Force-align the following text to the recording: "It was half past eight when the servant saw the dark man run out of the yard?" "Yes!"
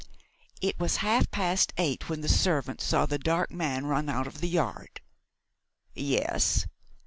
"It 0.61 0.79
was 0.79 0.95
half 1.05 1.29
past 1.29 1.73
eight 1.77 2.09
when 2.09 2.21
the 2.21 2.27
servant 2.27 2.81
saw 2.81 3.05
the 3.05 3.19
dark 3.19 3.51
man 3.51 3.85
run 3.85 4.09
out 4.09 4.25
of 4.25 4.41
the 4.41 4.49
yard?" 4.49 4.99
"Yes!" 5.93 6.65